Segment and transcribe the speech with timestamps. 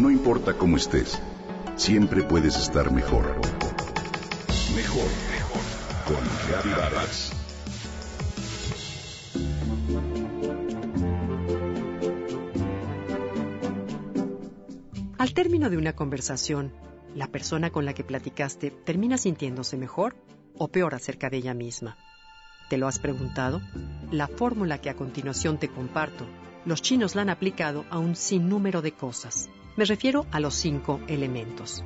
[0.00, 1.20] No importa cómo estés,
[1.76, 3.36] siempre puedes estar mejor.
[4.74, 5.60] Mejor, mejor.
[6.06, 7.32] Con Vargas.
[15.18, 16.72] Al término de una conversación,
[17.14, 20.16] la persona con la que platicaste termina sintiéndose mejor
[20.56, 21.98] o peor acerca de ella misma.
[22.70, 23.60] ¿Te lo has preguntado?
[24.10, 26.26] La fórmula que a continuación te comparto,
[26.64, 29.50] los chinos la han aplicado a un sinnúmero de cosas.
[29.80, 31.82] Me refiero a los cinco elementos.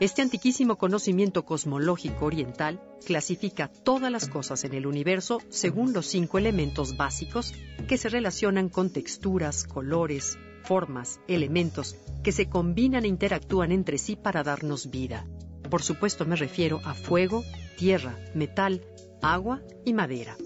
[0.00, 6.38] Este antiquísimo conocimiento cosmológico oriental clasifica todas las cosas en el universo según los cinco
[6.38, 7.54] elementos básicos
[7.86, 11.94] que se relacionan con texturas, colores, formas, elementos
[12.24, 15.24] que se combinan e interactúan entre sí para darnos vida.
[15.70, 17.44] Por supuesto me refiero a fuego,
[17.78, 18.82] tierra, metal,
[19.22, 20.36] agua y madera.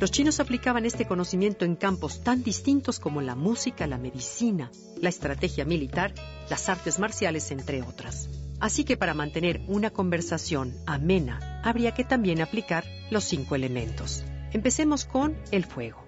[0.00, 4.70] Los chinos aplicaban este conocimiento en campos tan distintos como la música, la medicina,
[5.00, 6.14] la estrategia militar,
[6.48, 8.28] las artes marciales, entre otras.
[8.60, 14.22] Así que para mantener una conversación amena, habría que también aplicar los cinco elementos.
[14.52, 16.04] Empecemos con el fuego.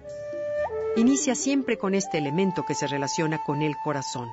[0.95, 4.29] Inicia siempre con este elemento que se relaciona con el corazón.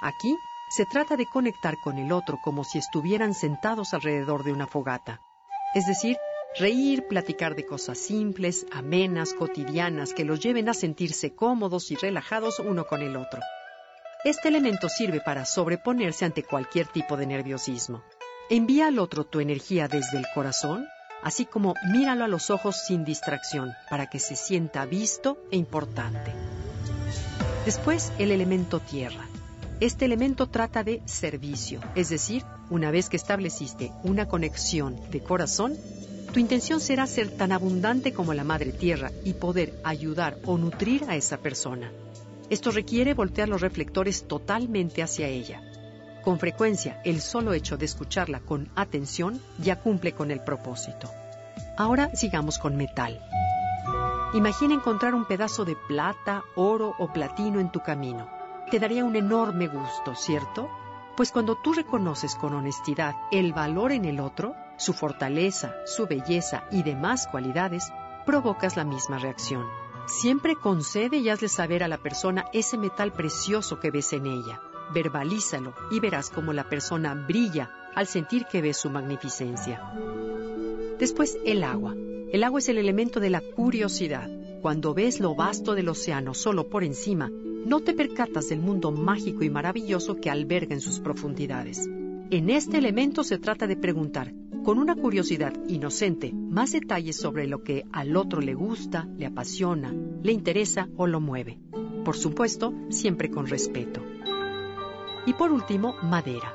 [0.00, 0.36] Aquí
[0.68, 5.20] se trata de conectar con el otro como si estuvieran sentados alrededor de una fogata.
[5.74, 6.16] Es decir,
[6.58, 12.58] reír, platicar de cosas simples, amenas, cotidianas, que los lleven a sentirse cómodos y relajados
[12.60, 13.40] uno con el otro.
[14.24, 18.02] Este elemento sirve para sobreponerse ante cualquier tipo de nerviosismo.
[18.48, 20.86] Envía al otro tu energía desde el corazón,
[21.22, 26.32] así como míralo a los ojos sin distracción, para que se sienta visto e importante.
[27.64, 29.26] Después, el elemento tierra.
[29.78, 35.76] Este elemento trata de servicio, es decir, una vez que estableciste una conexión de corazón,
[36.32, 41.04] tu intención será ser tan abundante como la Madre Tierra y poder ayudar o nutrir
[41.08, 41.90] a esa persona.
[42.50, 45.60] Esto requiere voltear los reflectores totalmente hacia ella.
[46.22, 51.10] Con frecuencia, el solo hecho de escucharla con atención ya cumple con el propósito.
[51.76, 53.20] Ahora sigamos con metal.
[54.34, 58.36] Imagina encontrar un pedazo de plata, oro o platino en tu camino
[58.70, 60.68] te daría un enorme gusto, ¿cierto?
[61.16, 66.64] Pues cuando tú reconoces con honestidad el valor en el otro, su fortaleza, su belleza
[66.70, 67.90] y demás cualidades,
[68.26, 69.64] provocas la misma reacción.
[70.06, 74.60] Siempre concede y hazle saber a la persona ese metal precioso que ves en ella.
[74.92, 79.82] Verbalízalo y verás cómo la persona brilla al sentir que ves su magnificencia.
[80.98, 81.94] Después, el agua.
[82.30, 84.28] El agua es el elemento de la curiosidad.
[84.60, 87.30] Cuando ves lo vasto del océano solo por encima,
[87.66, 91.84] no te percatas del mundo mágico y maravilloso que alberga en sus profundidades.
[92.30, 94.32] En este elemento se trata de preguntar,
[94.64, 99.92] con una curiosidad inocente, más detalles sobre lo que al otro le gusta, le apasiona,
[100.22, 101.58] le interesa o lo mueve.
[102.04, 104.00] Por supuesto, siempre con respeto.
[105.26, 106.54] Y por último, madera.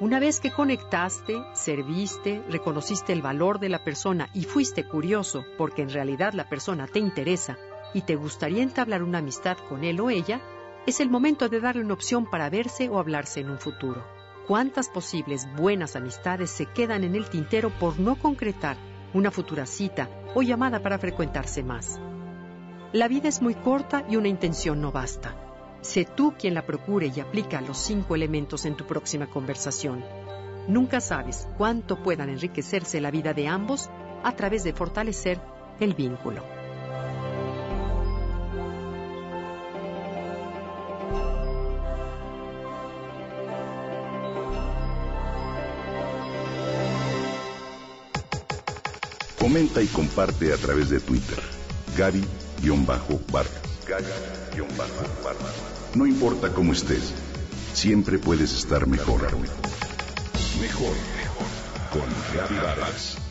[0.00, 5.82] Una vez que conectaste, serviste, reconociste el valor de la persona y fuiste curioso porque
[5.82, 7.58] en realidad la persona te interesa,
[7.94, 10.40] y te gustaría entablar una amistad con él o ella,
[10.86, 14.04] es el momento de darle una opción para verse o hablarse en un futuro.
[14.46, 18.78] ¿Cuántas posibles buenas amistades se quedan en el tintero por no concretar
[19.12, 22.00] una futura cita o llamada para frecuentarse más?
[22.92, 25.36] La vida es muy corta y una intención no basta.
[25.82, 30.02] Sé tú quien la procure y aplica los cinco elementos en tu próxima conversación.
[30.66, 33.90] Nunca sabes cuánto puedan enriquecerse la vida de ambos
[34.22, 35.38] a través de fortalecer
[35.80, 36.57] el vínculo.
[49.38, 51.38] Comenta y comparte a través de Twitter.
[51.96, 53.52] Gaby-Vargas.
[53.86, 55.54] Gaby-Vargas.
[55.94, 57.12] No importa cómo estés,
[57.72, 59.22] siempre puedes estar mejor.
[59.22, 61.46] Mejor, mejor.
[61.92, 63.27] Con Gaby Vargas.